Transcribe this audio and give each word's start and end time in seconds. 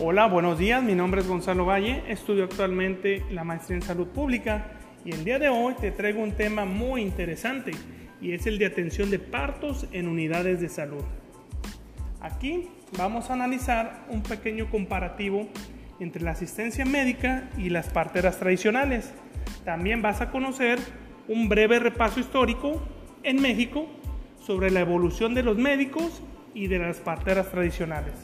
Hola, 0.00 0.26
buenos 0.26 0.60
días. 0.60 0.80
Mi 0.80 0.94
nombre 0.94 1.22
es 1.22 1.26
Gonzalo 1.26 1.66
Valle. 1.66 2.04
Estudio 2.06 2.44
actualmente 2.44 3.24
la 3.32 3.42
maestría 3.42 3.78
en 3.78 3.82
salud 3.82 4.06
pública 4.06 4.78
y 5.04 5.10
el 5.10 5.24
día 5.24 5.40
de 5.40 5.48
hoy 5.48 5.74
te 5.74 5.90
traigo 5.90 6.22
un 6.22 6.36
tema 6.36 6.64
muy 6.64 7.02
interesante 7.02 7.72
y 8.20 8.30
es 8.30 8.46
el 8.46 8.58
de 8.58 8.66
atención 8.66 9.10
de 9.10 9.18
partos 9.18 9.88
en 9.90 10.06
unidades 10.06 10.60
de 10.60 10.68
salud. 10.68 11.02
Aquí 12.20 12.68
vamos 12.96 13.28
a 13.28 13.32
analizar 13.32 14.06
un 14.08 14.22
pequeño 14.22 14.70
comparativo 14.70 15.48
entre 15.98 16.22
la 16.22 16.30
asistencia 16.30 16.84
médica 16.84 17.50
y 17.58 17.68
las 17.68 17.88
parteras 17.88 18.38
tradicionales. 18.38 19.12
También 19.64 20.00
vas 20.00 20.20
a 20.20 20.30
conocer 20.30 20.78
un 21.26 21.48
breve 21.48 21.80
repaso 21.80 22.20
histórico 22.20 22.80
en 23.24 23.42
México 23.42 23.88
sobre 24.38 24.70
la 24.70 24.78
evolución 24.78 25.34
de 25.34 25.42
los 25.42 25.58
médicos 25.58 26.22
y 26.54 26.68
de 26.68 26.78
las 26.78 26.98
parteras 26.98 27.50
tradicionales. 27.50 28.14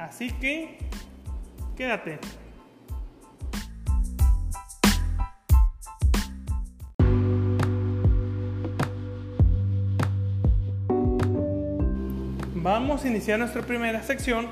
Así 0.00 0.30
que, 0.30 0.78
quédate. 1.76 2.18
Vamos 12.54 13.04
a 13.04 13.08
iniciar 13.08 13.38
nuestra 13.38 13.62
primera 13.62 14.02
sección 14.02 14.46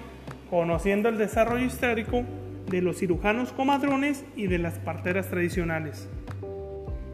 conociendo 0.49 1.09
el 1.09 1.19
desarrollo 1.19 1.67
histórico 1.67 2.25
de 2.67 2.81
los 2.81 2.99
cirujanos 2.99 3.53
comadrones 3.53 4.25
y 4.35 4.47
de 4.47 4.59
las 4.59 4.79
parteras 4.79 5.29
tradicionales. 5.29 6.09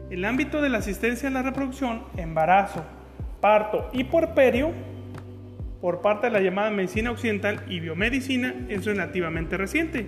El 0.09 0.23
ámbito 0.23 0.61
de 0.61 0.69
la 0.69 0.77
asistencia 0.77 1.27
a 1.29 1.31
la 1.31 1.41
reproducción, 1.41 2.03
embarazo, 2.15 2.83
parto 3.41 3.89
y 3.91 4.05
porperio 4.05 4.71
por 5.81 6.01
parte 6.01 6.27
de 6.27 6.33
la 6.33 6.41
llamada 6.41 6.71
medicina 6.71 7.11
occidental 7.11 7.63
y 7.67 7.79
biomedicina 7.79 8.53
es 8.69 8.85
relativamente 8.85 9.57
reciente, 9.57 10.07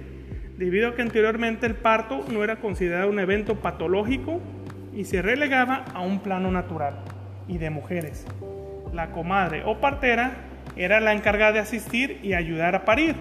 debido 0.58 0.90
a 0.90 0.96
que 0.96 1.02
anteriormente 1.02 1.66
el 1.66 1.76
parto 1.76 2.26
no 2.32 2.44
era 2.44 2.58
considerado 2.58 3.09
un 3.09 3.20
evento 3.20 3.56
patológico 3.56 4.42
y 4.94 5.06
se 5.06 5.22
relegaba 5.22 5.86
a 5.94 6.02
un 6.02 6.20
plano 6.20 6.52
natural 6.52 7.00
y 7.48 7.58
de 7.59 7.70
mujeres. 7.70 8.26
La 8.94 9.12
comadre 9.12 9.64
o 9.66 9.80
partera 9.80 10.38
era 10.76 11.00
la 11.00 11.14
encargada 11.14 11.54
de 11.54 11.59
asistir 11.59 12.20
y 12.24 12.34
ayudar 12.34 12.76
a 12.76 12.86
parir. 12.86 13.16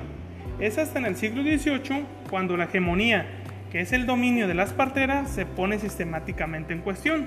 Es 0.58 0.78
hasta 0.78 0.98
en 0.98 1.06
el 1.06 1.16
siglo 1.16 1.42
XVIII 1.42 2.04
cuando 2.30 2.56
la 2.56 2.64
hegemonía, 2.64 3.26
que 3.70 3.80
es 3.80 3.92
el 3.92 4.06
dominio 4.06 4.48
de 4.48 4.54
las 4.54 4.72
parteras, 4.72 5.30
se 5.30 5.44
pone 5.44 5.78
sistemáticamente 5.78 6.72
en 6.72 6.80
cuestión, 6.80 7.26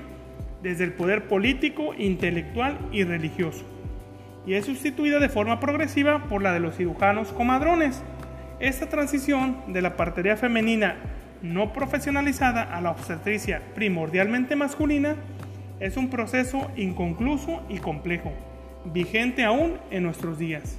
desde 0.62 0.84
el 0.84 0.92
poder 0.92 1.28
político, 1.28 1.94
intelectual 1.96 2.76
y 2.92 3.04
religioso, 3.04 3.64
y 4.46 4.54
es 4.54 4.66
sustituida 4.66 5.18
de 5.18 5.28
forma 5.28 5.60
progresiva 5.60 6.24
por 6.28 6.42
la 6.42 6.52
de 6.52 6.60
los 6.60 6.76
cirujanos 6.76 7.28
comadrones. 7.32 8.02
Esta 8.58 8.88
transición 8.88 9.56
de 9.68 9.82
la 9.82 9.96
partería 9.96 10.36
femenina 10.36 10.96
no 11.42 11.72
profesionalizada 11.72 12.62
a 12.62 12.80
la 12.80 12.90
obstetricia 12.90 13.62
primordialmente 13.74 14.56
masculina 14.56 15.16
es 15.78 15.96
un 15.96 16.10
proceso 16.10 16.70
inconcluso 16.76 17.62
y 17.68 17.78
complejo 17.78 18.32
vigente 18.84 19.44
aún 19.44 19.78
en 19.90 20.02
nuestros 20.02 20.38
días. 20.38 20.78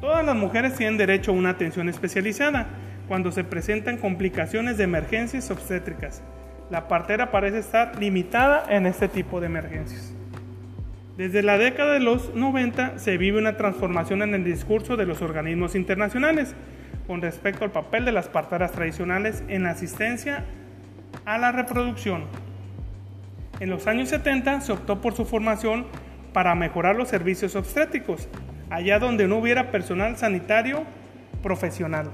Todas 0.00 0.24
las 0.24 0.36
mujeres 0.36 0.74
tienen 0.74 0.98
derecho 0.98 1.30
a 1.30 1.34
una 1.34 1.50
atención 1.50 1.88
especializada 1.88 2.66
cuando 3.08 3.32
se 3.32 3.44
presentan 3.44 3.98
complicaciones 3.98 4.76
de 4.76 4.84
emergencias 4.84 5.50
obstétricas. 5.50 6.22
La 6.70 6.88
partera 6.88 7.30
parece 7.30 7.58
estar 7.58 7.98
limitada 7.98 8.64
en 8.68 8.86
este 8.86 9.08
tipo 9.08 9.40
de 9.40 9.46
emergencias. 9.46 10.13
Desde 11.16 11.44
la 11.44 11.58
década 11.58 11.92
de 11.92 12.00
los 12.00 12.34
90 12.34 12.98
se 12.98 13.16
vive 13.18 13.38
una 13.38 13.56
transformación 13.56 14.22
en 14.22 14.34
el 14.34 14.42
discurso 14.42 14.96
de 14.96 15.06
los 15.06 15.22
organismos 15.22 15.76
internacionales 15.76 16.56
con 17.06 17.22
respecto 17.22 17.64
al 17.64 17.70
papel 17.70 18.04
de 18.04 18.10
las 18.10 18.28
parteras 18.28 18.72
tradicionales 18.72 19.44
en 19.46 19.62
la 19.62 19.70
asistencia 19.70 20.44
a 21.24 21.38
la 21.38 21.52
reproducción. 21.52 22.24
En 23.60 23.70
los 23.70 23.86
años 23.86 24.08
70 24.08 24.62
se 24.62 24.72
optó 24.72 25.00
por 25.00 25.14
su 25.14 25.24
formación 25.24 25.86
para 26.32 26.56
mejorar 26.56 26.96
los 26.96 27.08
servicios 27.08 27.54
obstétricos, 27.54 28.28
allá 28.68 28.98
donde 28.98 29.28
no 29.28 29.36
hubiera 29.36 29.70
personal 29.70 30.16
sanitario 30.16 30.82
profesional. 31.44 32.10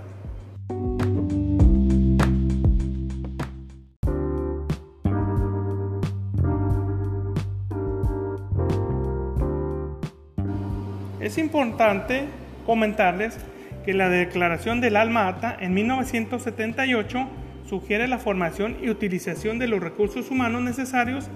Es 11.31 11.39
importante 11.39 12.25
comentarles 12.67 13.39
que 13.85 13.95
la 13.95 14.09
Declaración 14.09 14.81
del 14.81 14.97
Alma 14.97 15.29
Ata 15.29 15.57
en 15.61 15.75
1978 15.75 17.29
sugiere 17.69 18.09
la 18.09 18.19
formación 18.19 18.77
y 18.83 18.89
utilización 18.89 19.61
de 19.61 19.69
los 19.69 19.81
recursos 19.81 20.33
humanos 20.33 20.63
necesarios 20.63 21.31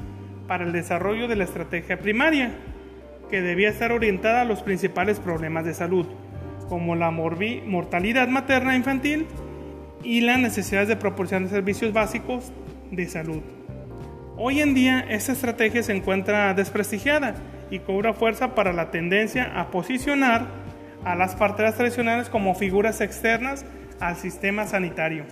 para 0.48 0.64
el 0.64 0.72
desarrollo 0.72 1.28
de 1.28 1.36
la 1.36 1.44
estrategia 1.44 2.00
primaria, 2.00 2.56
que 3.30 3.40
debía 3.40 3.68
estar 3.68 3.92
orientada 3.92 4.40
a 4.40 4.44
los 4.44 4.64
principales 4.64 5.20
problemas 5.20 5.64
de 5.64 5.74
salud, 5.74 6.06
como 6.68 6.96
la 6.96 7.12
mortalidad 7.12 8.26
materna 8.26 8.74
infantil 8.74 9.26
y 10.02 10.22
la 10.22 10.38
necesidad 10.38 10.88
de 10.88 10.96
proporcionar 10.96 11.48
servicios 11.50 11.92
básicos 11.92 12.50
de 12.90 13.06
salud. 13.06 13.42
Hoy 14.36 14.60
en 14.60 14.74
día 14.74 15.06
esta 15.08 15.30
estrategia 15.30 15.84
se 15.84 15.94
encuentra 15.94 16.52
desprestigiada 16.52 17.36
y 17.70 17.80
cobra 17.80 18.12
fuerza 18.12 18.54
para 18.54 18.72
la 18.72 18.90
tendencia 18.90 19.58
a 19.58 19.70
posicionar 19.70 20.46
a 21.04 21.14
las 21.14 21.34
parteras 21.36 21.76
tradicionales 21.76 22.28
como 22.28 22.54
figuras 22.54 23.00
externas 23.00 23.64
al 24.00 24.16
sistema 24.16 24.66
sanitario. 24.66 25.24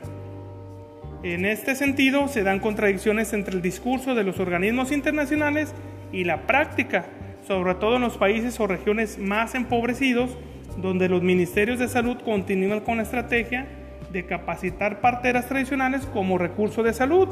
En 1.22 1.44
este 1.44 1.74
sentido, 1.74 2.28
se 2.28 2.42
dan 2.42 2.58
contradicciones 2.58 3.32
entre 3.32 3.54
el 3.54 3.62
discurso 3.62 4.14
de 4.14 4.24
los 4.24 4.40
organismos 4.40 4.92
internacionales 4.92 5.72
y 6.12 6.24
la 6.24 6.46
práctica 6.46 7.06
sobre 7.46 7.74
todo 7.74 7.96
en 7.96 8.02
los 8.02 8.16
países 8.16 8.58
o 8.60 8.66
regiones 8.66 9.18
más 9.18 9.54
empobrecidos, 9.54 10.36
donde 10.76 11.08
los 11.08 11.22
ministerios 11.22 11.78
de 11.78 11.88
salud 11.88 12.18
continúan 12.24 12.80
con 12.80 12.96
la 12.96 13.02
estrategia 13.02 13.66
de 14.10 14.26
capacitar 14.26 15.00
parteras 15.00 15.48
tradicionales 15.48 16.06
como 16.06 16.38
recurso 16.38 16.82
de 16.82 16.92
salud 16.92 17.28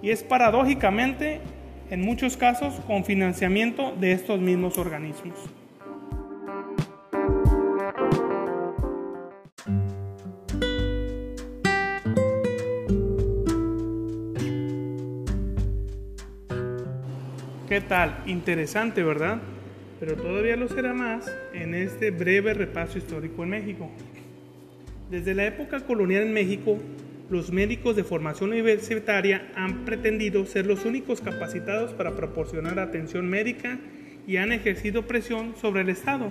y 0.00 0.10
es 0.10 0.22
paradójicamente 0.22 1.40
en 1.92 2.00
muchos 2.00 2.38
casos 2.38 2.72
con 2.86 3.04
financiamiento 3.04 3.94
de 4.00 4.12
estos 4.12 4.40
mismos 4.40 4.78
organismos. 4.78 5.38
¿Qué 17.68 17.82
tal? 17.82 18.22
Interesante, 18.24 19.02
¿verdad? 19.02 19.42
Pero 20.00 20.16
todavía 20.16 20.56
lo 20.56 20.68
será 20.68 20.94
más 20.94 21.30
en 21.52 21.74
este 21.74 22.10
breve 22.10 22.54
repaso 22.54 22.96
histórico 22.96 23.42
en 23.42 23.50
México. 23.50 23.90
Desde 25.10 25.34
la 25.34 25.44
época 25.44 25.80
colonial 25.80 26.22
en 26.22 26.32
México, 26.32 26.78
los 27.32 27.50
médicos 27.50 27.96
de 27.96 28.04
formación 28.04 28.50
universitaria 28.50 29.50
han 29.56 29.86
pretendido 29.86 30.44
ser 30.44 30.66
los 30.66 30.84
únicos 30.84 31.22
capacitados 31.22 31.94
para 31.94 32.14
proporcionar 32.14 32.78
atención 32.78 33.26
médica 33.26 33.78
y 34.26 34.36
han 34.36 34.52
ejercido 34.52 35.06
presión 35.06 35.54
sobre 35.56 35.80
el 35.80 35.88
Estado 35.88 36.30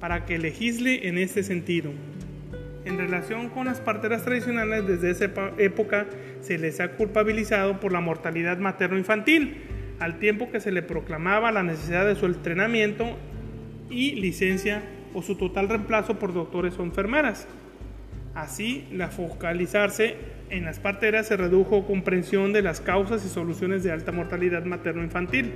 para 0.00 0.24
que 0.24 0.38
legisle 0.38 1.08
en 1.08 1.18
este 1.18 1.42
sentido. 1.42 1.92
En 2.86 2.96
relación 2.96 3.50
con 3.50 3.66
las 3.66 3.82
parteras 3.82 4.24
tradicionales, 4.24 4.86
desde 4.86 5.10
esa 5.10 5.30
época 5.58 6.06
se 6.40 6.56
les 6.56 6.80
ha 6.80 6.92
culpabilizado 6.92 7.78
por 7.78 7.92
la 7.92 8.00
mortalidad 8.00 8.56
materno-infantil, 8.56 9.58
al 10.00 10.18
tiempo 10.18 10.50
que 10.50 10.60
se 10.60 10.72
le 10.72 10.80
proclamaba 10.80 11.52
la 11.52 11.62
necesidad 11.62 12.06
de 12.06 12.16
su 12.16 12.24
entrenamiento 12.24 13.18
y 13.90 14.12
licencia 14.12 14.82
o 15.12 15.20
su 15.20 15.36
total 15.36 15.68
reemplazo 15.68 16.18
por 16.18 16.32
doctores 16.32 16.78
o 16.78 16.82
enfermeras. 16.82 17.46
Así, 18.34 18.88
la 18.90 19.08
focalizarse 19.08 20.16
en 20.50 20.64
las 20.64 20.80
parteras 20.80 21.28
se 21.28 21.36
redujo 21.36 21.86
comprensión 21.86 22.52
de 22.52 22.62
las 22.62 22.80
causas 22.80 23.24
y 23.24 23.28
soluciones 23.28 23.84
de 23.84 23.92
alta 23.92 24.10
mortalidad 24.10 24.64
materno-infantil 24.64 25.52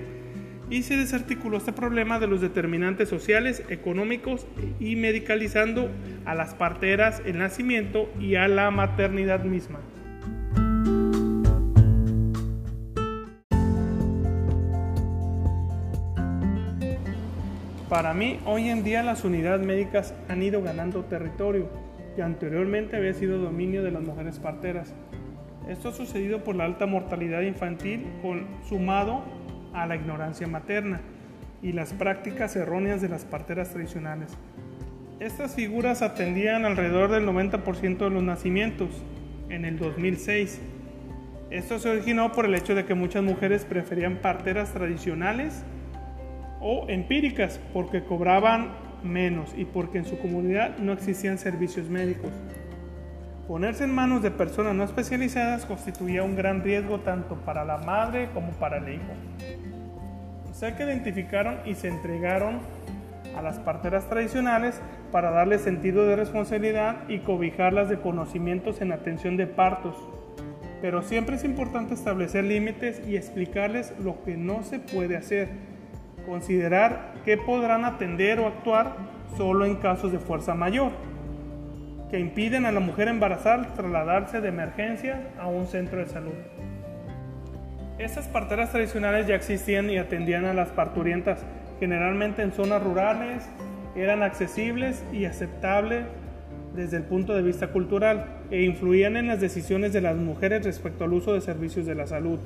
y 0.70 0.82
se 0.84 0.96
desarticuló 0.96 1.56
este 1.56 1.72
problema 1.72 2.20
de 2.20 2.28
los 2.28 2.40
determinantes 2.40 3.08
sociales, 3.08 3.64
económicos 3.68 4.46
y 4.78 4.94
medicalizando 4.96 5.90
a 6.24 6.34
las 6.34 6.54
parteras, 6.54 7.20
el 7.26 7.38
nacimiento 7.38 8.08
y 8.20 8.36
a 8.36 8.46
la 8.46 8.70
maternidad 8.70 9.42
misma. 9.44 9.80
Para 17.88 18.14
mí, 18.14 18.38
hoy 18.44 18.68
en 18.68 18.84
día 18.84 19.02
las 19.02 19.24
unidades 19.24 19.66
médicas 19.66 20.14
han 20.28 20.42
ido 20.42 20.62
ganando 20.62 21.04
territorio 21.06 21.87
que 22.18 22.24
anteriormente 22.24 22.96
había 22.96 23.14
sido 23.14 23.38
dominio 23.38 23.84
de 23.84 23.92
las 23.92 24.02
mujeres 24.02 24.40
parteras. 24.40 24.92
Esto 25.68 25.90
ha 25.90 25.92
sucedido 25.92 26.42
por 26.42 26.56
la 26.56 26.64
alta 26.64 26.84
mortalidad 26.84 27.42
infantil 27.42 28.08
sumado 28.68 29.22
a 29.72 29.86
la 29.86 29.94
ignorancia 29.94 30.48
materna 30.48 31.00
y 31.62 31.70
las 31.70 31.92
prácticas 31.92 32.56
erróneas 32.56 33.00
de 33.00 33.08
las 33.08 33.24
parteras 33.24 33.70
tradicionales. 33.70 34.36
Estas 35.20 35.54
figuras 35.54 36.02
atendían 36.02 36.64
alrededor 36.64 37.12
del 37.12 37.24
90% 37.24 37.98
de 37.98 38.10
los 38.10 38.24
nacimientos 38.24 38.88
en 39.48 39.64
el 39.64 39.78
2006. 39.78 40.60
Esto 41.50 41.78
se 41.78 41.88
originó 41.88 42.32
por 42.32 42.46
el 42.46 42.54
hecho 42.56 42.74
de 42.74 42.84
que 42.84 42.94
muchas 42.94 43.22
mujeres 43.22 43.64
preferían 43.64 44.16
parteras 44.16 44.72
tradicionales 44.72 45.62
o 46.60 46.84
empíricas 46.88 47.60
porque 47.72 48.02
cobraban 48.02 48.87
menos 49.02 49.54
y 49.56 49.64
porque 49.64 49.98
en 49.98 50.04
su 50.04 50.18
comunidad 50.18 50.78
no 50.78 50.92
existían 50.92 51.38
servicios 51.38 51.88
médicos. 51.88 52.30
Ponerse 53.46 53.84
en 53.84 53.94
manos 53.94 54.22
de 54.22 54.30
personas 54.30 54.74
no 54.74 54.84
especializadas 54.84 55.64
constituía 55.64 56.22
un 56.22 56.36
gran 56.36 56.62
riesgo 56.62 57.00
tanto 57.00 57.36
para 57.36 57.64
la 57.64 57.78
madre 57.78 58.28
como 58.34 58.50
para 58.52 58.76
el 58.76 58.94
hijo. 58.94 59.12
O 60.50 60.54
sea 60.54 60.76
que 60.76 60.84
identificaron 60.84 61.56
y 61.64 61.74
se 61.74 61.88
entregaron 61.88 62.60
a 63.36 63.42
las 63.42 63.58
parteras 63.58 64.08
tradicionales 64.08 64.80
para 65.12 65.30
darles 65.30 65.62
sentido 65.62 66.06
de 66.06 66.16
responsabilidad 66.16 67.08
y 67.08 67.20
cobijarlas 67.20 67.88
de 67.88 68.00
conocimientos 68.00 68.80
en 68.80 68.92
atención 68.92 69.36
de 69.36 69.46
partos. 69.46 69.96
Pero 70.82 71.02
siempre 71.02 71.36
es 71.36 71.44
importante 71.44 71.94
establecer 71.94 72.44
límites 72.44 73.00
y 73.06 73.16
explicarles 73.16 73.94
lo 73.98 74.22
que 74.24 74.36
no 74.36 74.62
se 74.62 74.78
puede 74.78 75.16
hacer. 75.16 75.48
Considerar 76.28 77.14
que 77.24 77.38
podrán 77.38 77.86
atender 77.86 78.38
o 78.38 78.46
actuar 78.46 78.96
solo 79.38 79.64
en 79.64 79.76
casos 79.76 80.12
de 80.12 80.18
fuerza 80.18 80.54
mayor 80.54 80.92
que 82.10 82.18
impiden 82.18 82.66
a 82.66 82.72
la 82.72 82.80
mujer 82.80 83.08
embarazada 83.08 83.72
trasladarse 83.74 84.42
de 84.42 84.48
emergencia 84.48 85.30
a 85.38 85.46
un 85.46 85.66
centro 85.66 86.00
de 86.00 86.06
salud. 86.06 86.34
Estas 87.98 88.28
parteras 88.28 88.72
tradicionales 88.72 89.26
ya 89.26 89.36
existían 89.36 89.88
y 89.88 89.96
atendían 89.96 90.44
a 90.44 90.52
las 90.52 90.68
parturientas, 90.68 91.46
generalmente 91.80 92.42
en 92.42 92.52
zonas 92.52 92.82
rurales, 92.82 93.48
eran 93.96 94.22
accesibles 94.22 95.02
y 95.12 95.24
aceptables 95.24 96.04
desde 96.74 96.98
el 96.98 97.04
punto 97.04 97.34
de 97.34 97.42
vista 97.42 97.68
cultural 97.68 98.26
e 98.50 98.64
influían 98.64 99.16
en 99.16 99.28
las 99.28 99.40
decisiones 99.40 99.94
de 99.94 100.02
las 100.02 100.16
mujeres 100.16 100.64
respecto 100.64 101.04
al 101.04 101.14
uso 101.14 101.32
de 101.32 101.40
servicios 101.40 101.86
de 101.86 101.94
la 101.94 102.06
salud. 102.06 102.38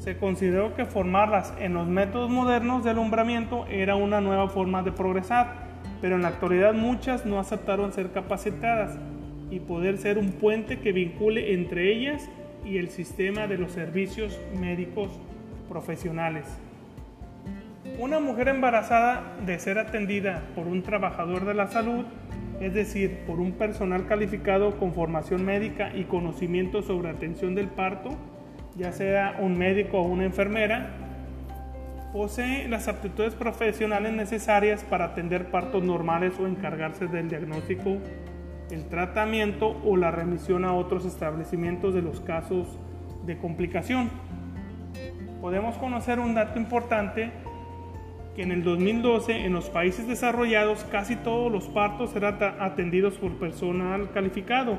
Se 0.00 0.16
consideró 0.16 0.74
que 0.74 0.84
formarlas 0.84 1.54
en 1.60 1.74
los 1.74 1.86
métodos 1.86 2.28
modernos 2.28 2.82
de 2.82 2.90
alumbramiento 2.90 3.64
era 3.70 3.94
una 3.94 4.20
nueva 4.20 4.48
forma 4.48 4.82
de 4.82 4.90
progresar 4.90 5.70
pero 6.00 6.16
en 6.16 6.22
la 6.22 6.28
actualidad 6.28 6.74
muchas 6.74 7.26
no 7.26 7.38
aceptaron 7.38 7.92
ser 7.92 8.10
capacitadas 8.10 8.98
y 9.50 9.60
poder 9.60 9.98
ser 9.98 10.18
un 10.18 10.32
puente 10.32 10.80
que 10.80 10.92
vincule 10.92 11.52
entre 11.52 11.92
ellas 11.92 12.28
y 12.64 12.78
el 12.78 12.90
sistema 12.90 13.46
de 13.46 13.58
los 13.58 13.72
servicios 13.72 14.38
médicos 14.58 15.10
profesionales. 15.68 16.46
Una 17.98 18.20
mujer 18.20 18.48
embarazada 18.48 19.36
de 19.44 19.58
ser 19.58 19.78
atendida 19.78 20.42
por 20.54 20.66
un 20.66 20.82
trabajador 20.82 21.44
de 21.44 21.54
la 21.54 21.66
salud, 21.66 22.04
es 22.60 22.72
decir, 22.72 23.18
por 23.26 23.40
un 23.40 23.52
personal 23.52 24.06
calificado 24.06 24.78
con 24.78 24.94
formación 24.94 25.44
médica 25.44 25.94
y 25.94 26.04
conocimiento 26.04 26.82
sobre 26.82 27.10
atención 27.10 27.54
del 27.54 27.68
parto, 27.68 28.10
ya 28.80 28.92
sea 28.92 29.36
un 29.38 29.58
médico 29.58 29.98
o 29.98 30.04
una 30.04 30.24
enfermera, 30.24 30.88
posee 32.14 32.66
las 32.66 32.88
aptitudes 32.88 33.34
profesionales 33.34 34.14
necesarias 34.14 34.84
para 34.84 35.04
atender 35.04 35.50
partos 35.50 35.82
normales 35.82 36.32
o 36.40 36.46
encargarse 36.46 37.06
del 37.06 37.28
diagnóstico, 37.28 37.98
el 38.70 38.86
tratamiento 38.86 39.76
o 39.84 39.98
la 39.98 40.10
remisión 40.10 40.64
a 40.64 40.72
otros 40.72 41.04
establecimientos 41.04 41.92
de 41.92 42.00
los 42.00 42.22
casos 42.22 42.78
de 43.26 43.36
complicación. 43.36 44.08
Podemos 45.42 45.76
conocer 45.76 46.18
un 46.18 46.34
dato 46.34 46.58
importante 46.58 47.30
que 48.34 48.42
en 48.42 48.50
el 48.50 48.64
2012 48.64 49.44
en 49.44 49.52
los 49.52 49.68
países 49.68 50.08
desarrollados 50.08 50.84
casi 50.84 51.16
todos 51.16 51.52
los 51.52 51.68
partos 51.68 52.16
eran 52.16 52.38
atendidos 52.60 53.18
por 53.18 53.32
personal 53.32 54.10
calificado, 54.12 54.78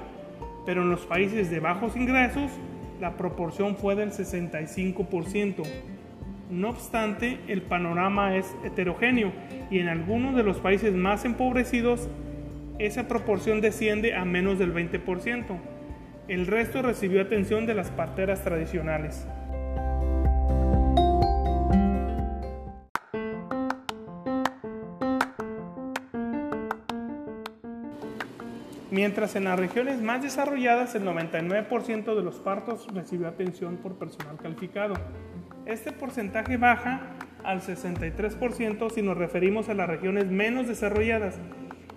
pero 0.65 0.81
en 0.81 0.89
los 0.89 1.01
países 1.01 1.51
de 1.51 1.59
bajos 1.59 1.95
ingresos 1.95 2.51
la 3.01 3.17
proporción 3.17 3.75
fue 3.75 3.95
del 3.95 4.11
65%. 4.11 5.63
No 6.51 6.69
obstante, 6.69 7.39
el 7.47 7.63
panorama 7.63 8.37
es 8.37 8.55
heterogéneo 8.63 9.31
y 9.71 9.79
en 9.79 9.87
algunos 9.87 10.35
de 10.35 10.43
los 10.43 10.59
países 10.59 10.93
más 10.93 11.25
empobrecidos 11.25 12.07
esa 12.77 13.07
proporción 13.07 13.59
desciende 13.59 14.15
a 14.15 14.23
menos 14.23 14.59
del 14.59 14.73
20%. 14.73 15.57
El 16.27 16.45
resto 16.45 16.83
recibió 16.83 17.21
atención 17.21 17.65
de 17.65 17.73
las 17.73 17.89
parteras 17.89 18.43
tradicionales. 18.43 19.27
Mientras 28.91 29.37
en 29.37 29.45
las 29.45 29.57
regiones 29.57 30.01
más 30.01 30.21
desarrolladas 30.21 30.95
el 30.95 31.05
99% 31.05 32.13
de 32.13 32.21
los 32.21 32.35
partos 32.39 32.85
recibió 32.93 33.29
atención 33.29 33.77
por 33.77 33.95
personal 33.95 34.35
calificado. 34.35 34.95
Este 35.65 35.93
porcentaje 35.93 36.57
baja 36.57 36.99
al 37.41 37.61
63% 37.61 38.91
si 38.91 39.01
nos 39.01 39.17
referimos 39.17 39.69
a 39.69 39.75
las 39.75 39.87
regiones 39.87 40.25
menos 40.25 40.67
desarrolladas 40.67 41.39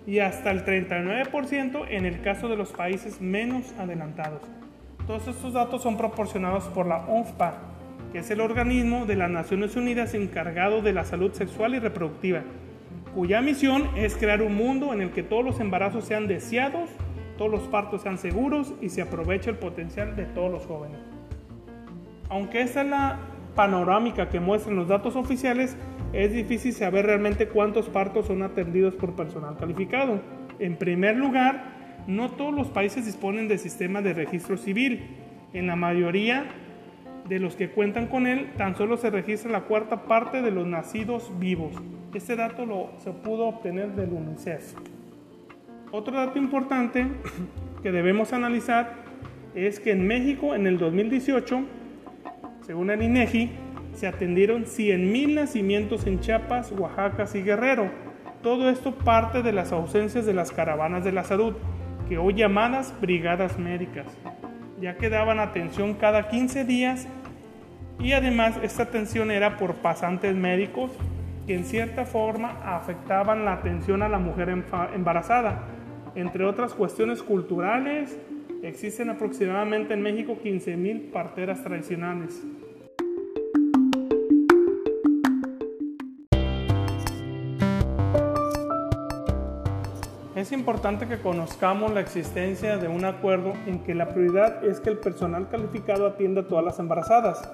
y 0.07 0.19
hasta 0.19 0.51
el 0.51 0.63
39% 0.63 1.85
en 1.89 2.05
el 2.05 2.21
caso 2.21 2.47
de 2.47 2.55
los 2.55 2.71
países 2.71 3.19
menos 3.19 3.73
adelantados. 3.77 4.41
Todos 5.05 5.27
estos 5.27 5.51
datos 5.51 5.83
son 5.83 5.97
proporcionados 5.97 6.63
por 6.69 6.87
la 6.87 6.99
ONFPA, 7.07 7.55
que 8.13 8.19
es 8.19 8.31
el 8.31 8.39
organismo 8.39 9.05
de 9.05 9.17
las 9.17 9.29
Naciones 9.29 9.75
Unidas 9.75 10.13
encargado 10.13 10.81
de 10.81 10.93
la 10.93 11.03
salud 11.03 11.33
sexual 11.33 11.75
y 11.75 11.79
reproductiva, 11.79 12.43
cuya 13.15 13.41
misión 13.41 13.89
es 13.95 14.15
crear 14.17 14.41
un 14.41 14.55
mundo 14.55 14.93
en 14.93 15.01
el 15.01 15.11
que 15.11 15.23
todos 15.23 15.43
los 15.43 15.61
embarazos 15.61 16.03
sean 16.03 16.27
deseados, 16.27 16.89
todos 17.37 17.49
los 17.49 17.61
partos 17.61 18.01
sean 18.01 18.17
seguros 18.17 18.73
y 18.81 18.89
se 18.89 19.01
aproveche 19.01 19.49
el 19.49 19.55
potencial 19.55 20.17
de 20.17 20.25
todos 20.25 20.51
los 20.51 20.65
jóvenes. 20.65 20.99
Aunque 22.29 22.61
esta 22.61 22.81
es 22.81 22.89
la 22.89 23.19
panorámica 23.55 24.27
que 24.27 24.41
muestran 24.41 24.75
los 24.75 24.89
datos 24.89 25.15
oficiales, 25.15 25.77
es 26.11 26.33
difícil 26.33 26.73
saber 26.73 27.05
realmente 27.05 27.47
cuántos 27.47 27.87
partos 27.87 28.25
son 28.27 28.43
atendidos 28.43 28.95
por 28.95 29.15
personal 29.15 29.55
calificado. 29.57 30.19
En 30.59 30.75
primer 30.75 31.15
lugar, 31.15 32.03
no 32.07 32.31
todos 32.31 32.53
los 32.53 32.67
países 32.67 33.05
disponen 33.05 33.47
de 33.47 33.57
sistema 33.57 34.01
de 34.01 34.13
registro 34.13 34.57
civil. 34.57 35.03
En 35.53 35.67
la 35.67 35.77
mayoría 35.77 36.47
de 37.27 37.39
los 37.39 37.55
que 37.55 37.69
cuentan 37.69 38.07
con 38.07 38.27
él, 38.27 38.51
tan 38.57 38.75
solo 38.75 38.97
se 38.97 39.09
registra 39.09 39.51
la 39.51 39.61
cuarta 39.61 40.03
parte 40.03 40.41
de 40.41 40.51
los 40.51 40.67
nacidos 40.67 41.31
vivos. 41.39 41.73
Este 42.13 42.35
dato 42.35 42.91
se 42.99 43.11
pudo 43.11 43.47
obtener 43.47 43.93
del 43.95 44.11
UNICEF. 44.11 44.75
Otro 45.91 46.15
dato 46.15 46.37
importante 46.37 47.07
que 47.83 47.91
debemos 47.91 48.33
analizar 48.33 48.93
es 49.53 49.79
que 49.79 49.91
en 49.91 50.05
México 50.07 50.55
en 50.55 50.67
el 50.67 50.77
2018 50.77 51.63
según 52.65 52.89
el 52.89 53.03
INEGI, 53.03 53.51
se 53.93 54.07
atendieron 54.07 54.65
100.000 54.65 55.35
nacimientos 55.35 56.07
en 56.07 56.19
Chiapas, 56.19 56.71
Oaxaca 56.71 57.25
y 57.35 57.43
Guerrero. 57.43 57.91
Todo 58.41 58.69
esto 58.69 58.95
parte 58.95 59.43
de 59.43 59.51
las 59.51 59.71
ausencias 59.71 60.25
de 60.25 60.33
las 60.33 60.51
caravanas 60.51 61.03
de 61.03 61.11
la 61.11 61.23
salud, 61.23 61.53
que 62.09 62.17
hoy 62.17 62.33
llamadas 62.33 62.93
brigadas 62.99 63.59
médicas, 63.59 64.07
ya 64.81 64.97
que 64.97 65.09
daban 65.09 65.39
atención 65.39 65.93
cada 65.93 66.27
15 66.27 66.65
días 66.65 67.07
y 67.99 68.13
además 68.13 68.59
esta 68.61 68.83
atención 68.83 69.31
era 69.31 69.57
por 69.57 69.75
pasantes 69.75 70.35
médicos 70.35 70.91
que 71.47 71.55
en 71.55 71.65
cierta 71.65 72.05
forma 72.05 72.59
afectaban 72.63 73.45
la 73.45 73.53
atención 73.53 74.01
a 74.03 74.09
la 74.09 74.19
mujer 74.19 74.49
embarazada. 74.93 75.63
Entre 76.15 76.45
otras 76.45 76.73
cuestiones 76.73 77.21
culturales, 77.21 78.17
Existen 78.65 79.11
aproximadamente 79.11 79.93
en 79.93 80.01
México 80.01 80.39
15.000 80.43 81.11
parteras 81.11 81.63
tradicionales. 81.63 82.41
Es 90.35 90.51
importante 90.51 91.07
que 91.07 91.19
conozcamos 91.19 91.93
la 91.93 91.99
existencia 91.99 92.77
de 92.77 92.87
un 92.87 93.05
acuerdo 93.05 93.53
en 93.67 93.83
que 93.83 93.93
la 93.93 94.09
prioridad 94.09 94.65
es 94.65 94.79
que 94.79 94.89
el 94.89 94.97
personal 94.97 95.47
calificado 95.47 96.07
atienda 96.07 96.41
a 96.41 96.47
todas 96.47 96.65
las 96.65 96.79
embarazadas, 96.79 97.47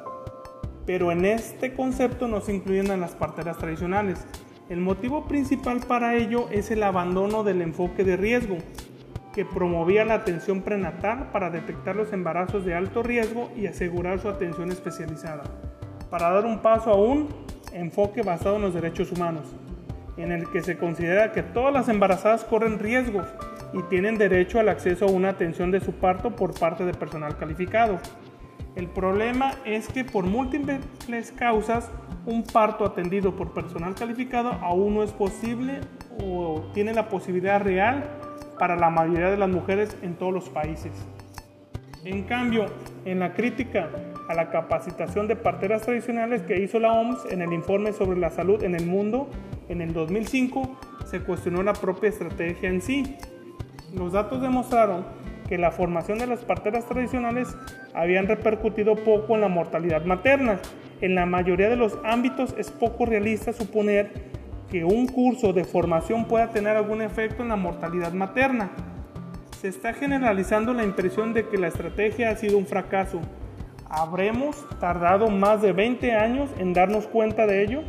pero 0.91 1.09
en 1.09 1.23
este 1.23 1.71
concepto 1.71 2.27
no 2.27 2.41
se 2.41 2.53
incluyen 2.53 2.91
a 2.91 2.97
las 2.97 3.15
parteras 3.15 3.57
tradicionales. 3.57 4.27
El 4.67 4.81
motivo 4.81 5.25
principal 5.25 5.79
para 5.87 6.15
ello 6.15 6.49
es 6.51 6.69
el 6.69 6.83
abandono 6.83 7.45
del 7.45 7.61
enfoque 7.61 8.03
de 8.03 8.17
riesgo, 8.17 8.57
que 9.33 9.45
promovía 9.45 10.03
la 10.03 10.15
atención 10.15 10.63
prenatal 10.63 11.29
para 11.31 11.49
detectar 11.49 11.95
los 11.95 12.11
embarazos 12.11 12.65
de 12.65 12.73
alto 12.75 13.03
riesgo 13.03 13.49
y 13.55 13.67
asegurar 13.67 14.19
su 14.19 14.27
atención 14.27 14.69
especializada, 14.69 15.43
para 16.09 16.29
dar 16.29 16.45
un 16.45 16.59
paso 16.59 16.89
a 16.89 16.97
un 16.97 17.29
enfoque 17.71 18.21
basado 18.21 18.57
en 18.57 18.63
los 18.63 18.73
derechos 18.73 19.13
humanos, 19.13 19.45
en 20.17 20.33
el 20.33 20.49
que 20.49 20.61
se 20.61 20.75
considera 20.75 21.31
que 21.31 21.41
todas 21.41 21.73
las 21.73 21.87
embarazadas 21.87 22.43
corren 22.43 22.79
riesgos 22.79 23.27
y 23.71 23.81
tienen 23.83 24.17
derecho 24.17 24.59
al 24.59 24.67
acceso 24.67 25.05
a 25.05 25.09
una 25.09 25.29
atención 25.29 25.71
de 25.71 25.79
su 25.79 25.93
parto 25.93 26.35
por 26.35 26.53
parte 26.59 26.83
de 26.83 26.93
personal 26.93 27.37
calificado. 27.37 27.97
El 28.75 28.87
problema 28.87 29.53
es 29.65 29.87
que 29.89 30.05
por 30.05 30.25
múltiples 30.25 31.31
causas 31.35 31.91
un 32.25 32.43
parto 32.43 32.85
atendido 32.85 33.35
por 33.35 33.53
personal 33.53 33.95
calificado 33.95 34.51
aún 34.61 34.95
no 34.95 35.03
es 35.03 35.11
posible 35.11 35.81
o 36.23 36.63
tiene 36.73 36.93
la 36.93 37.09
posibilidad 37.09 37.61
real 37.61 38.05
para 38.57 38.75
la 38.75 38.89
mayoría 38.89 39.31
de 39.31 39.37
las 39.37 39.49
mujeres 39.49 39.97
en 40.01 40.15
todos 40.15 40.33
los 40.33 40.49
países. 40.49 40.91
En 42.05 42.23
cambio, 42.23 42.65
en 43.05 43.19
la 43.19 43.33
crítica 43.33 43.89
a 44.29 44.33
la 44.33 44.49
capacitación 44.49 45.27
de 45.27 45.35
parteras 45.35 45.81
tradicionales 45.81 46.41
que 46.43 46.61
hizo 46.61 46.79
la 46.79 46.93
OMS 46.93 47.25
en 47.29 47.41
el 47.41 47.53
informe 47.53 47.91
sobre 47.91 48.19
la 48.19 48.29
salud 48.29 48.63
en 48.63 48.75
el 48.75 48.85
mundo 48.85 49.29
en 49.67 49.81
el 49.81 49.93
2005, 49.93 50.77
se 51.05 51.21
cuestionó 51.21 51.61
la 51.63 51.73
propia 51.73 52.09
estrategia 52.09 52.69
en 52.69 52.81
sí. 52.81 53.17
Los 53.93 54.13
datos 54.13 54.41
demostraron 54.41 55.03
que 55.51 55.57
la 55.57 55.71
formación 55.71 56.17
de 56.17 56.27
las 56.27 56.45
parteras 56.45 56.85
tradicionales 56.85 57.57
habían 57.93 58.25
repercutido 58.25 58.95
poco 58.95 59.35
en 59.35 59.41
la 59.41 59.49
mortalidad 59.49 60.05
materna. 60.05 60.61
En 61.01 61.13
la 61.13 61.25
mayoría 61.25 61.67
de 61.67 61.75
los 61.75 61.97
ámbitos 62.05 62.55
es 62.57 62.71
poco 62.71 63.05
realista 63.05 63.51
suponer 63.51 64.13
que 64.71 64.85
un 64.85 65.07
curso 65.07 65.51
de 65.51 65.65
formación 65.65 66.23
pueda 66.23 66.51
tener 66.51 66.77
algún 66.77 67.01
efecto 67.01 67.43
en 67.43 67.49
la 67.49 67.57
mortalidad 67.57 68.13
materna. 68.13 68.71
Se 69.59 69.67
está 69.67 69.91
generalizando 69.91 70.73
la 70.73 70.85
impresión 70.85 71.33
de 71.33 71.45
que 71.45 71.57
la 71.57 71.67
estrategia 71.67 72.29
ha 72.29 72.37
sido 72.37 72.57
un 72.57 72.65
fracaso. 72.65 73.19
¿Habremos 73.89 74.55
tardado 74.79 75.27
más 75.27 75.61
de 75.61 75.73
20 75.73 76.13
años 76.13 76.49
en 76.59 76.71
darnos 76.71 77.07
cuenta 77.07 77.45
de 77.45 77.61
ello? 77.61 77.81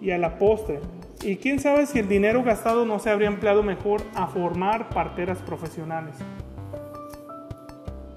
Y 0.00 0.10
a 0.10 0.18
la 0.18 0.36
postre, 0.36 0.80
y 1.22 1.36
quién 1.36 1.60
sabe 1.60 1.86
si 1.86 2.00
el 2.00 2.08
dinero 2.08 2.42
gastado 2.42 2.84
no 2.84 2.98
se 2.98 3.08
habría 3.08 3.28
empleado 3.28 3.62
mejor 3.62 4.02
a 4.16 4.26
formar 4.26 4.88
parteras 4.88 5.38
profesionales. 5.38 6.16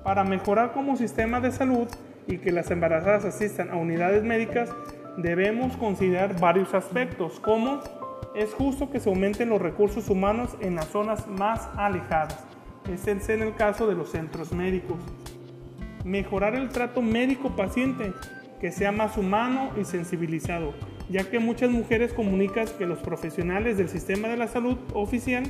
Para 0.06 0.24
mejorar 0.24 0.72
como 0.72 0.96
sistema 0.98 1.42
de 1.42 1.52
salud 1.52 1.88
y 2.28 2.38
que 2.38 2.52
las 2.52 2.70
embarazadas 2.70 3.26
asistan 3.26 3.72
a 3.72 3.76
unidades 3.76 4.24
médicas, 4.24 4.70
debemos 5.18 5.76
considerar 5.78 6.40
varios 6.40 6.76
aspectos, 6.76 7.40
como 7.40 7.80
es 8.36 8.54
justo 8.54 8.92
que 8.92 9.00
se 9.00 9.10
aumenten 9.10 9.50
los 9.50 9.60
recursos 9.60 10.08
humanos 10.08 10.56
en 10.62 10.76
las 10.76 10.90
zonas 10.90 11.28
más 11.28 11.68
alejadas. 11.76 12.38
Es 12.88 13.08
en 13.08 13.42
el 13.42 13.56
caso 13.56 13.88
de 13.88 13.96
los 13.96 14.12
centros 14.12 14.52
médicos. 14.52 15.00
Mejorar 16.04 16.54
el 16.54 16.70
trato 16.70 17.02
médico-paciente, 17.02 18.14
que 18.62 18.72
sea 18.72 18.92
más 18.92 19.18
humano 19.18 19.72
y 19.76 19.86
sensibilizado, 19.86 20.76
ya 21.10 21.24
que 21.32 21.40
muchas 21.40 21.72
mujeres 21.72 22.14
comunican 22.14 22.68
que 22.78 22.86
los 22.86 23.00
profesionales 23.00 23.80
del 23.80 23.90
sistema 23.90 24.28
de 24.28 24.38
la 24.38 24.48
salud 24.48 24.78
oficial 24.94 25.46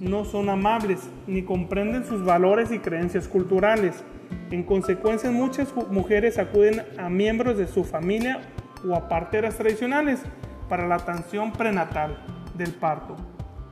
no 0.00 0.24
son 0.24 0.48
amables 0.48 1.08
ni 1.26 1.42
comprenden 1.42 2.04
sus 2.04 2.24
valores 2.24 2.70
y 2.72 2.78
creencias 2.78 3.28
culturales. 3.28 4.04
En 4.50 4.62
consecuencia, 4.62 5.30
muchas 5.30 5.72
mujeres 5.90 6.38
acuden 6.38 6.82
a 6.98 7.08
miembros 7.08 7.56
de 7.56 7.66
su 7.66 7.84
familia 7.84 8.40
o 8.86 8.94
a 8.94 9.08
parteras 9.08 9.56
tradicionales 9.56 10.20
para 10.68 10.86
la 10.86 10.96
atención 10.96 11.52
prenatal 11.52 12.18
del 12.56 12.72
parto 12.72 13.16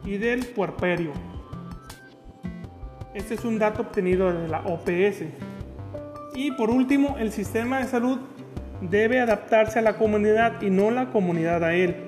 y 0.05 0.19
del 0.19 0.47
puerperio. 0.47 1.13
Este 3.15 3.35
es 3.35 3.45
un 3.45 3.59
dato 3.59 3.83
obtenido 3.83 4.33
de 4.33 4.49
la 4.49 4.61
OPS. 4.61 5.25
Y 6.35 6.51
por 6.53 6.71
último, 6.71 7.17
el 7.19 7.31
sistema 7.31 7.79
de 7.79 7.85
salud 7.85 8.19
debe 8.81 9.21
adaptarse 9.21 9.79
a 9.79 9.83
la 9.83 9.99
comunidad 9.99 10.63
y 10.63 10.71
no 10.71 10.91
la 10.91 11.11
comunidad 11.11 11.63
a 11.63 11.75
él, 11.75 12.07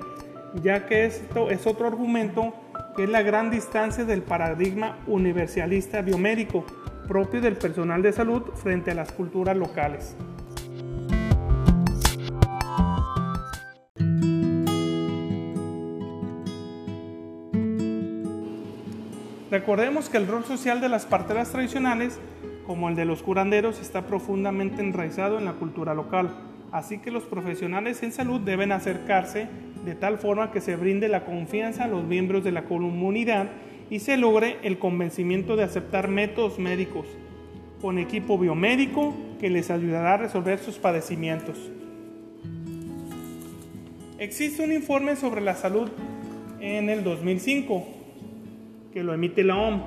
ya 0.63 0.87
que 0.87 1.05
esto 1.05 1.49
es 1.51 1.67
otro 1.67 1.87
argumento 1.87 2.53
que 2.95 3.03
es 3.03 3.09
la 3.09 3.21
gran 3.21 3.51
distancia 3.51 4.05
del 4.05 4.21
paradigma 4.21 4.97
universalista 5.07 6.01
biomédico 6.01 6.65
propio 7.07 7.41
del 7.41 7.57
personal 7.57 8.01
de 8.01 8.13
salud 8.13 8.43
frente 8.55 8.91
a 8.91 8.95
las 8.95 9.11
culturas 9.11 9.57
locales. 9.57 10.15
Recordemos 19.51 20.09
que 20.09 20.17
el 20.17 20.27
rol 20.27 20.43
social 20.43 20.81
de 20.81 20.89
las 20.89 21.05
parteras 21.05 21.51
tradicionales, 21.51 22.19
como 22.65 22.89
el 22.89 22.95
de 22.95 23.05
los 23.05 23.23
curanderos, 23.23 23.79
está 23.79 24.01
profundamente 24.01 24.81
enraizado 24.81 25.37
en 25.37 25.45
la 25.45 25.53
cultura 25.53 25.93
local, 25.93 26.29
así 26.71 26.97
que 26.97 27.11
los 27.11 27.23
profesionales 27.23 28.03
en 28.03 28.11
salud 28.11 28.41
deben 28.41 28.71
acercarse 28.71 29.47
de 29.85 29.95
tal 29.95 30.17
forma 30.17 30.51
que 30.51 30.61
se 30.61 30.75
brinde 30.75 31.07
la 31.07 31.25
confianza 31.25 31.85
a 31.85 31.87
los 31.87 32.03
miembros 32.03 32.43
de 32.43 32.51
la 32.51 32.65
comunidad 32.65 33.47
y 33.89 33.99
se 33.99 34.17
logre 34.17 34.57
el 34.63 34.79
convencimiento 34.79 35.55
de 35.55 35.63
aceptar 35.63 36.07
métodos 36.07 36.57
médicos 36.59 37.05
con 37.81 37.99
equipo 37.99 38.37
biomédico 38.37 39.13
que 39.39 39.49
les 39.49 39.69
ayudará 39.69 40.15
a 40.15 40.17
resolver 40.17 40.57
sus 40.57 40.77
padecimientos. 40.77 41.71
Existe 44.17 44.63
un 44.63 44.71
informe 44.71 45.15
sobre 45.15 45.41
la 45.41 45.55
salud 45.55 45.89
en 46.59 46.89
el 46.89 47.03
2005 47.03 47.85
que 48.91 49.03
lo 49.03 49.13
emite 49.13 49.43
la 49.43 49.57
OMS. 49.57 49.83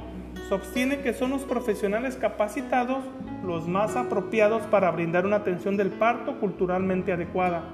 Sostiene 0.49 1.01
que 1.01 1.13
son 1.13 1.31
los 1.31 1.43
profesionales 1.43 2.17
capacitados 2.17 3.03
los 3.45 3.67
más 3.67 3.97
apropiados 3.97 4.63
para 4.67 4.91
brindar 4.91 5.27
una 5.27 5.37
atención 5.37 5.77
del 5.77 5.91
parto 5.91 6.39
culturalmente 6.39 7.13
adecuada. 7.13 7.65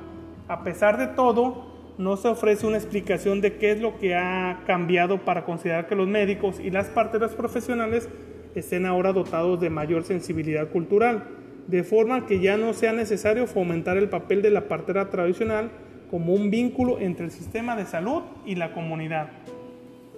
A 0.48 0.62
pesar 0.62 0.96
de 0.96 1.08
todo, 1.08 1.73
no 1.98 2.16
se 2.16 2.28
ofrece 2.28 2.66
una 2.66 2.76
explicación 2.76 3.40
de 3.40 3.56
qué 3.56 3.70
es 3.70 3.80
lo 3.80 3.98
que 3.98 4.14
ha 4.14 4.62
cambiado 4.66 5.24
para 5.24 5.44
considerar 5.44 5.86
que 5.86 5.94
los 5.94 6.08
médicos 6.08 6.58
y 6.60 6.70
las 6.70 6.88
parteras 6.88 7.34
profesionales 7.34 8.08
estén 8.54 8.86
ahora 8.86 9.12
dotados 9.12 9.60
de 9.60 9.70
mayor 9.70 10.04
sensibilidad 10.04 10.68
cultural, 10.68 11.24
de 11.66 11.82
forma 11.82 12.26
que 12.26 12.40
ya 12.40 12.56
no 12.56 12.72
sea 12.74 12.92
necesario 12.92 13.46
fomentar 13.46 13.96
el 13.96 14.08
papel 14.08 14.42
de 14.42 14.50
la 14.50 14.68
partera 14.68 15.10
tradicional 15.10 15.70
como 16.10 16.34
un 16.34 16.50
vínculo 16.50 17.00
entre 17.00 17.26
el 17.26 17.30
sistema 17.30 17.76
de 17.76 17.86
salud 17.86 18.22
y 18.44 18.56
la 18.56 18.72
comunidad. 18.72 19.28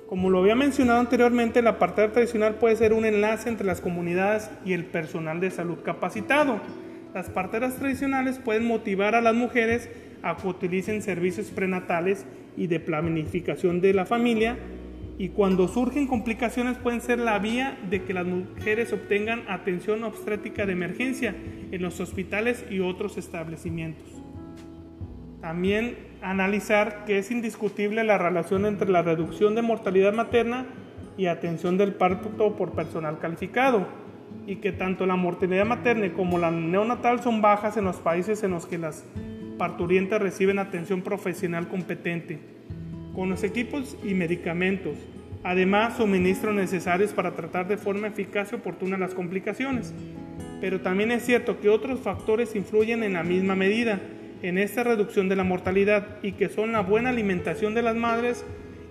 Como 0.09 0.30
lo 0.30 0.38
había 0.38 0.54
mencionado 0.54 1.00
anteriormente, 1.00 1.62
la 1.62 1.78
partera 1.78 2.12
tradicional 2.12 2.54
puede 2.54 2.76
ser 2.76 2.92
un 2.92 3.04
enlace 3.04 3.49
entre 3.49 3.66
las 3.66 3.80
comunidades 3.80 4.50
y 4.64 4.73
el 4.73 4.85
personal 4.85 5.40
de 5.40 5.50
salud 5.50 5.78
capacitado. 5.83 6.61
Las 7.12 7.28
parteras 7.28 7.76
tradicionales 7.76 8.38
pueden 8.38 8.66
motivar 8.66 9.14
a 9.14 9.21
las 9.21 9.35
mujeres 9.35 9.88
a 10.23 10.37
que 10.37 10.49
utilicen 10.49 11.02
servicios 11.02 11.50
prenatales 11.50 12.26
y 12.56 12.66
de 12.66 12.80
planificación 12.80 13.80
de 13.80 13.94
la 13.94 14.06
familia 14.06 14.56
y 15.18 15.30
cuando 15.30 15.66
surgen 15.68 16.06
complicaciones 16.06 16.76
pueden 16.76 17.00
ser 17.00 17.18
la 17.18 17.38
vía 17.38 17.78
de 17.88 18.02
que 18.02 18.12
las 18.12 18.26
mujeres 18.26 18.92
obtengan 18.92 19.44
atención 19.49 20.04
obstétrica 20.04 20.66
de 20.66 20.73
emergencia 20.73 21.35
en 21.70 21.82
los 21.82 22.00
hospitales 22.00 22.64
y 22.70 22.80
otros 22.80 23.16
establecimientos. 23.16 24.06
También 25.40 25.96
analizar 26.23 27.04
que 27.04 27.18
es 27.18 27.30
indiscutible 27.30 28.04
la 28.04 28.18
relación 28.18 28.66
entre 28.66 28.90
la 28.90 29.02
reducción 29.02 29.54
de 29.54 29.62
mortalidad 29.62 30.12
materna 30.12 30.66
y 31.16 31.26
atención 31.26 31.78
del 31.78 31.94
parto 31.94 32.56
por 32.56 32.73
personal 32.73 33.18
calificado 33.18 33.87
y 34.46 34.56
que 34.56 34.73
tanto 34.73 35.06
la 35.06 35.16
mortalidad 35.16 35.64
materna 35.64 36.12
como 36.12 36.38
la 36.38 36.50
neonatal 36.50 37.23
son 37.23 37.40
bajas 37.40 37.76
en 37.76 37.85
los 37.85 37.96
países 37.96 38.42
en 38.42 38.50
los 38.50 38.66
que 38.66 38.76
las 38.76 39.04
parturientas 39.58 40.20
reciben 40.20 40.58
atención 40.58 41.02
profesional 41.02 41.68
competente, 41.68 42.38
con 43.14 43.30
los 43.30 43.42
equipos 43.42 43.96
y 44.04 44.14
medicamentos. 44.14 44.96
Además, 45.42 45.96
suministros 45.96 46.54
necesarios 46.54 47.12
para 47.12 47.32
tratar 47.32 47.68
de 47.68 47.76
forma 47.76 48.08
eficaz 48.08 48.52
y 48.52 48.56
oportuna 48.56 48.98
las 48.98 49.14
complicaciones. 49.14 49.94
Pero 50.60 50.80
también 50.80 51.10
es 51.10 51.25
cierto 51.25 51.60
que 51.60 51.68
otros 51.68 52.00
factores 52.00 52.56
influyen 52.56 53.02
en 53.02 53.12
la 53.12 53.22
misma 53.22 53.54
medida 53.54 54.00
en 54.42 54.58
esta 54.58 54.84
reducción 54.84 55.28
de 55.28 55.36
la 55.36 55.44
mortalidad 55.44 56.18
y 56.22 56.32
que 56.32 56.48
son 56.48 56.72
la 56.72 56.80
buena 56.80 57.10
alimentación 57.10 57.75
de 57.75 57.82
las 57.82 57.96
madres 57.96 58.44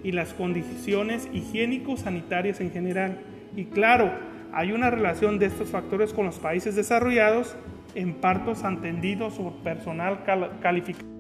y 0.04 0.12
las 0.12 0.34
condiciones 0.34 1.28
higiénico-sanitarias 1.34 2.62
en 2.62 2.72
general. 2.72 3.20
Y 3.56 3.66
claro, 3.66 4.12
hay 4.54 4.72
una 4.72 4.90
relación 4.90 5.40
de 5.40 5.48
estos 5.48 5.70
factores 5.70 6.14
con 6.14 6.26
los 6.26 6.40
países 6.40 6.76
desarrollados 6.76 7.56
en 7.96 8.14
partos 8.16 8.64
atendidos 8.64 9.36
por 9.36 9.54
personal 9.64 10.24
calificado. 10.62 11.16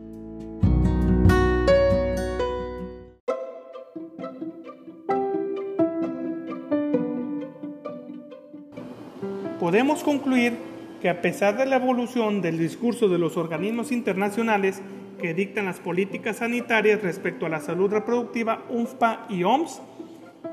Podemos 9.59 10.03
concluir 10.03 10.53
que 11.01 11.09
a 11.09 11.21
pesar 11.21 11.57
de 11.57 11.65
la 11.65 11.77
evolución 11.77 12.41
del 12.41 12.59
discurso 12.59 13.07
de 13.07 13.17
los 13.17 13.35
organismos 13.35 13.91
internacionales 13.91 14.81
que 15.19 15.33
dictan 15.33 15.65
las 15.65 15.79
políticas 15.79 16.37
sanitarias 16.37 17.01
respecto 17.01 17.45
a 17.45 17.49
la 17.49 17.61
salud 17.61 17.89
reproductiva, 17.89 18.63
UNFPA 18.69 19.25
y 19.29 19.43
OMS, 19.43 19.81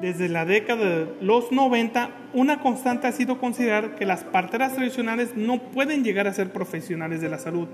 desde 0.02 0.28
la 0.28 0.44
década 0.44 0.84
de 0.84 1.06
los 1.20 1.52
90, 1.52 2.10
una 2.34 2.60
constante 2.60 3.06
ha 3.06 3.12
sido 3.12 3.38
considerar 3.38 3.94
que 3.94 4.04
las 4.04 4.24
parteras 4.24 4.74
tradicionales 4.74 5.36
no 5.36 5.62
pueden 5.62 6.02
llegar 6.02 6.26
a 6.26 6.34
ser 6.34 6.52
profesionales 6.52 7.20
de 7.20 7.28
la 7.28 7.38
salud, 7.38 7.68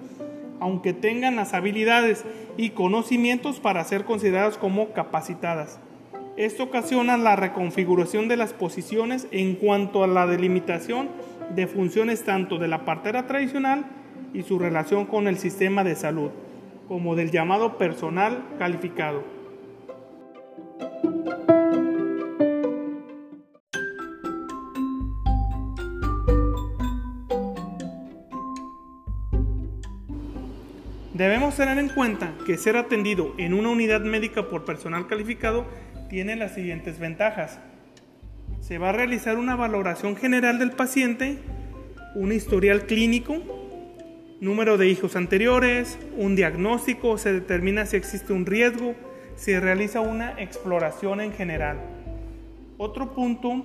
aunque 0.61 0.93
tengan 0.93 1.37
las 1.37 1.55
habilidades 1.55 2.27
y 2.59 2.71
conocimientos 2.71 3.61
para 3.61 3.83
ser 3.85 4.05
consideradas 4.05 4.59
como 4.59 4.93
capacitadas. 4.93 5.81
Esto 6.37 6.65
ocasiona 6.65 7.17
la 7.17 7.35
reconfiguración 7.35 8.29
de 8.29 8.37
las 8.37 8.53
posiciones 8.53 9.27
en 9.31 9.55
cuanto 9.55 10.05
a 10.05 10.07
la 10.07 10.27
delimitación 10.27 11.09
de 11.55 11.67
funciones 11.67 12.25
tanto 12.25 12.59
de 12.59 12.69
la 12.69 12.85
partera 12.85 13.27
tradicional 13.27 13.87
y 14.35 14.43
su 14.43 14.59
relación 14.59 15.07
con 15.07 15.29
el 15.29 15.39
sistema 15.39 15.83
de 15.83 15.97
salud. 15.97 16.31
como 16.89 17.15
del 17.15 17.31
llamado 17.31 17.77
personal 17.77 18.43
calificado. 18.59 19.38
Debemos 31.19 31.57
tener 31.57 31.79
en 31.79 31.89
cuenta 31.89 32.33
que 32.47 32.57
ser 32.57 32.77
atendido 32.77 33.35
en 33.39 33.53
una 33.53 33.71
unidad 33.71 34.03
médica 34.03 34.49
por 34.49 34.65
personal 34.65 35.09
calificado 35.09 35.67
tiene 36.09 36.37
las 36.37 36.55
siguientes 36.55 37.01
ventajas. 37.01 37.59
Se 38.61 38.79
va 38.79 38.91
a 38.91 38.93
realizar 38.93 39.37
una 39.37 39.57
valoración 39.57 40.15
general 40.15 40.61
del 40.61 40.71
paciente, 40.71 41.39
un 42.15 42.31
historial 42.31 42.87
clínico, 42.87 43.35
número 44.41 44.79
de 44.79 44.87
hijos 44.87 45.17
anteriores, 45.17 45.99
un 46.17 46.37
diagnóstico, 46.37 47.19
se 47.19 47.33
determina 47.33 47.85
si 47.85 47.97
existe 47.97 48.33
un 48.33 48.47
riesgo, 48.47 48.95
se 49.35 49.59
realiza 49.59 50.01
una 50.01 50.41
exploración 50.41 51.21
en 51.21 51.33
general. 51.33 51.81
Otro 52.77 53.13
punto 53.13 53.65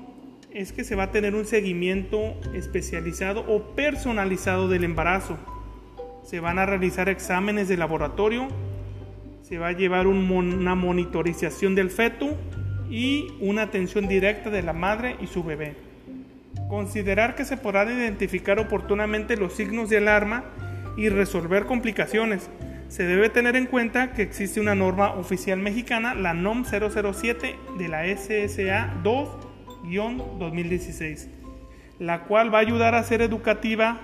es 0.49 0.73
que 0.73 0.83
se 0.83 0.95
va 0.95 1.03
a 1.03 1.11
tener 1.11 1.35
un 1.35 1.45
seguimiento 1.45 2.17
especializado 2.55 3.45
o 3.47 3.75
personalizado 3.75 4.69
del 4.69 4.85
embarazo 4.85 5.37
se 6.23 6.39
van 6.39 6.59
a 6.59 6.65
realizar 6.65 7.09
exámenes 7.09 7.67
de 7.67 7.77
laboratorio, 7.77 8.47
se 9.41 9.57
va 9.57 9.67
a 9.67 9.73
llevar 9.73 10.07
una 10.07 10.75
monitorización 10.75 11.75
del 11.75 11.89
feto 11.89 12.37
y 12.89 13.27
una 13.39 13.63
atención 13.63 14.07
directa 14.07 14.49
de 14.49 14.63
la 14.63 14.73
madre 14.73 15.17
y 15.21 15.27
su 15.27 15.43
bebé. 15.43 15.75
Considerar 16.69 17.35
que 17.35 17.45
se 17.45 17.57
podrán 17.57 17.91
identificar 17.91 18.59
oportunamente 18.59 19.37
los 19.37 19.53
signos 19.53 19.89
de 19.89 19.97
alarma 19.97 20.45
y 20.95 21.09
resolver 21.09 21.65
complicaciones. 21.65 22.49
Se 22.87 23.03
debe 23.03 23.29
tener 23.29 23.55
en 23.55 23.65
cuenta 23.65 24.13
que 24.13 24.21
existe 24.21 24.61
una 24.61 24.75
norma 24.75 25.13
oficial 25.13 25.59
mexicana, 25.59 26.13
la 26.13 26.33
NOM 26.33 26.63
007 26.63 27.55
de 27.77 27.87
la 27.87 28.05
SSA 28.05 29.01
2-2016, 29.03 31.27
la 31.99 32.23
cual 32.23 32.53
va 32.53 32.59
a 32.59 32.61
ayudar 32.61 32.95
a 32.95 33.03
ser 33.03 33.21
educativa 33.21 33.99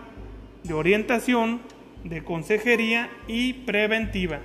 de 0.63 0.73
orientación 0.73 1.61
de 2.03 2.23
consejería 2.23 3.09
y 3.27 3.53
preventiva. 3.53 4.39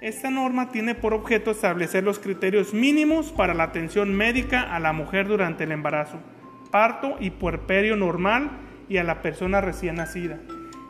Esta 0.00 0.30
norma 0.30 0.70
tiene 0.70 0.94
por 0.94 1.14
objeto 1.14 1.52
establecer 1.52 2.04
los 2.04 2.18
criterios 2.18 2.74
mínimos 2.74 3.32
para 3.32 3.54
la 3.54 3.64
atención 3.64 4.12
médica 4.12 4.74
a 4.74 4.78
la 4.78 4.92
mujer 4.92 5.28
durante 5.28 5.64
el 5.64 5.72
embarazo, 5.72 6.18
parto 6.70 7.16
y 7.20 7.30
puerperio 7.30 7.96
normal 7.96 8.50
y 8.88 8.98
a 8.98 9.04
la 9.04 9.22
persona 9.22 9.60
recién 9.60 9.96
nacida. 9.96 10.40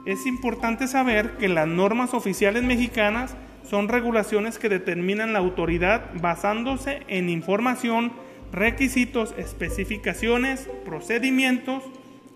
Es 0.04 0.26
importante 0.26 0.88
saber 0.88 1.36
que 1.38 1.48
las 1.48 1.68
normas 1.68 2.12
oficiales 2.12 2.62
mexicanas 2.62 3.36
son 3.62 3.88
regulaciones 3.88 4.58
que 4.58 4.68
determinan 4.68 5.32
la 5.32 5.38
autoridad 5.38 6.10
basándose 6.20 7.02
en 7.08 7.30
información, 7.30 8.12
requisitos, 8.52 9.34
especificaciones, 9.38 10.68
procedimientos 10.84 11.82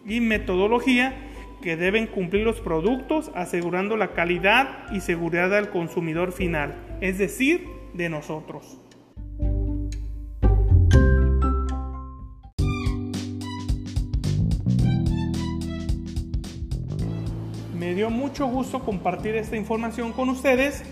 y 0.06 0.20
metodología 0.20 1.14
que 1.62 1.76
deben 1.76 2.06
cumplir 2.06 2.44
los 2.44 2.60
productos 2.60 3.30
asegurando 3.34 3.96
la 3.96 4.12
calidad 4.12 4.90
y 4.92 5.00
seguridad 5.00 5.50
del 5.50 5.70
consumidor 5.70 6.32
final, 6.32 6.98
es 7.00 7.18
decir, 7.18 7.66
de 7.94 8.08
nosotros. 8.08 8.78
Me 17.78 17.94
dio 17.94 18.10
mucho 18.10 18.46
gusto 18.46 18.80
compartir 18.80 19.34
esta 19.36 19.56
información 19.56 20.12
con 20.12 20.28
ustedes 20.28 20.82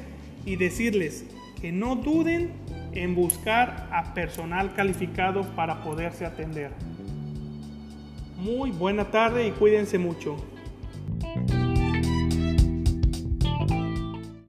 y 0.44 0.56
decirles 0.56 1.25
que 1.61 1.73
no 1.73 1.96
duden 1.96 2.52
en 2.92 3.14
buscar 3.14 3.88
a 3.92 4.14
personal 4.14 4.75
calificado 4.75 5.43
para 5.54 5.82
poderse 5.82 6.25
atender. 6.25 6.71
Muy 8.36 8.71
buena 8.71 9.10
tarde 9.10 9.47
y 9.47 9.50
cuídense 9.50 9.99
mucho. 9.99 10.36